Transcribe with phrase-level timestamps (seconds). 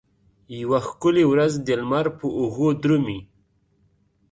[0.59, 3.19] یوه ښکلې ورځ د لمر په اوږو درومې